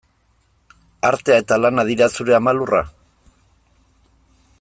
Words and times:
Artea 1.09 1.43
eta 1.43 1.59
lana 1.65 1.85
dira 1.91 2.07
zure 2.15 2.37
ama 2.39 2.55
lurra? 2.61 2.81